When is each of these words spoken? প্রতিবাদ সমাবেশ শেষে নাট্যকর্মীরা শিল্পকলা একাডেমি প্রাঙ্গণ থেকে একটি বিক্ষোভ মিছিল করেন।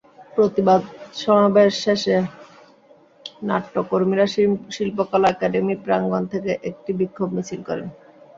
প্রতিবাদ 0.35 0.81
সমাবেশ 1.15 1.71
শেষে 1.83 2.15
নাট্যকর্মীরা 3.47 4.25
শিল্পকলা 4.75 5.27
একাডেমি 5.31 5.75
প্রাঙ্গণ 5.85 6.23
থেকে 6.33 6.51
একটি 6.69 6.91
বিক্ষোভ 6.99 7.29
মিছিল 7.35 7.61
করেন। 7.69 7.87